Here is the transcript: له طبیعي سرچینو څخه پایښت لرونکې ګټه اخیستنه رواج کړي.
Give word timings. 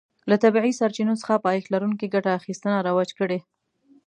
له 0.29 0.35
طبیعي 0.43 0.73
سرچینو 0.79 1.13
څخه 1.21 1.43
پایښت 1.45 1.67
لرونکې 1.73 2.07
ګټه 2.15 2.31
اخیستنه 2.39 2.77
رواج 2.87 3.09
کړي. 3.19 3.39